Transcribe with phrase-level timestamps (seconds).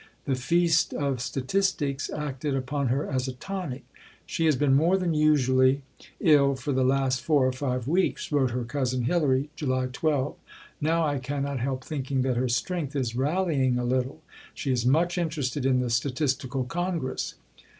[0.25, 3.83] The feast of statistics acted upon her as a tonic.
[4.25, 5.83] "She has been more than usually
[6.19, 10.35] ill for the last four or five weeks," wrote her cousin Hilary (July 12);
[10.81, 14.23] "now I cannot help thinking that her strength is rallying a little;
[14.55, 17.35] she is much interested in the Statistical Congress."